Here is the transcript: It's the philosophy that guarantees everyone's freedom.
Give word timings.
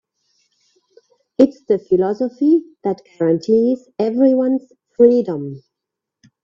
It's 1.37 1.63
the 1.65 1.77
philosophy 1.77 2.63
that 2.83 3.03
guarantees 3.19 3.87
everyone's 3.99 4.73
freedom. 4.97 5.61